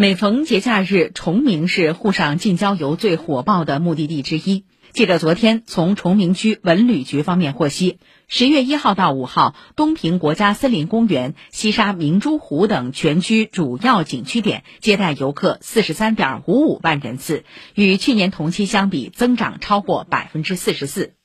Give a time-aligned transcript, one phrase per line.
[0.00, 4.64] 每逢节假日，崇明是沪上近郊游最火爆的目的地之一。
[4.92, 17.42] 记者昨天从崇明区文旅局方面获悉，十月一号到五号，东平国家森林公园、西沙明珠湖等全区主要景区点接待游客四十三点五五万人次，
[17.74, 21.17] 与去年同期相比增长超过百分之四十四。